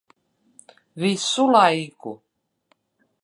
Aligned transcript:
Visu 1.01 1.45
laiku. 1.53 2.11